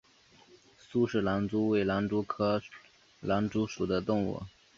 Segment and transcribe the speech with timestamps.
[0.79, 2.59] 苏氏狼蛛为狼蛛科
[3.19, 4.41] 狼蛛属的动物。